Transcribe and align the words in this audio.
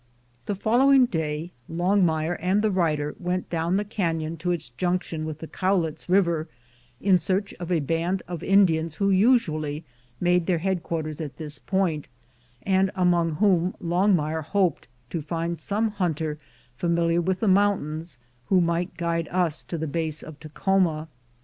The 0.47 0.55
following 0.55 1.05
day 1.05 1.51
Longmire 1.71 2.35
and 2.39 2.63
the 2.63 2.71
writer 2.71 3.13
went 3.19 3.51
down 3.51 3.77
the 3.77 3.85
canyon 3.85 4.35
to 4.37 4.49
its 4.49 4.71
junction 4.71 5.25
with 5.27 5.37
the 5.37 5.47
Cowlitz 5.47 6.09
River, 6.09 6.47
in 6.99 7.19
search 7.19 7.53
of 7.59 7.71
a 7.71 7.81
band 7.81 8.23
of 8.27 8.41
Indians 8.41 8.95
who 8.95 9.11
usually 9.11 9.83
made 10.19 10.47
their 10.47 10.57
headquarters 10.57 11.21
at 11.21 11.37
this 11.37 11.59
point, 11.59 12.07
and 12.63 12.89
among 12.95 13.33
whom 13.35 13.75
Longmire 13.79 14.43
hoped 14.43 14.87
to 15.11 15.21
find 15.21 15.61
some 15.61 15.91
hunter 15.91 16.39
familiar 16.75 17.21
with 17.21 17.39
the 17.39 17.45
106 17.47 18.15
FIRST 18.15 18.17
SUCCESSFUL 18.17 18.23
ASCENT, 18.27 18.49
1870 18.49 18.49
mountains 18.49 18.49
who 18.57 18.61
might 18.61 18.97
guide 18.97 19.27
us 19.29 19.61
to 19.61 19.77
the 19.77 19.85
base 19.85 20.23
of 20.23 20.39
Takhoma. 20.39 21.09